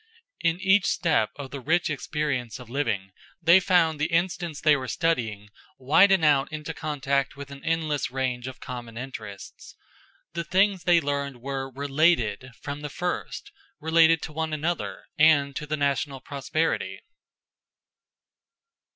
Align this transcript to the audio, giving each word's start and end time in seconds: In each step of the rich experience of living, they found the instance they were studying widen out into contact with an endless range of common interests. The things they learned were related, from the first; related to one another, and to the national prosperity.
In 0.39 0.59
each 0.59 0.87
step 0.87 1.29
of 1.35 1.51
the 1.51 1.59
rich 1.59 1.87
experience 1.87 2.57
of 2.57 2.71
living, 2.71 3.11
they 3.39 3.59
found 3.59 3.99
the 3.99 4.07
instance 4.11 4.59
they 4.59 4.75
were 4.75 4.87
studying 4.87 5.49
widen 5.77 6.23
out 6.23 6.51
into 6.51 6.73
contact 6.73 7.35
with 7.35 7.51
an 7.51 7.63
endless 7.63 8.09
range 8.09 8.47
of 8.47 8.59
common 8.59 8.97
interests. 8.97 9.75
The 10.33 10.43
things 10.43 10.85
they 10.85 11.01
learned 11.01 11.39
were 11.39 11.69
related, 11.69 12.49
from 12.63 12.81
the 12.81 12.89
first; 12.89 13.51
related 13.79 14.23
to 14.23 14.33
one 14.33 14.53
another, 14.53 15.05
and 15.19 15.55
to 15.55 15.67
the 15.67 15.77
national 15.77 16.19
prosperity. 16.19 17.01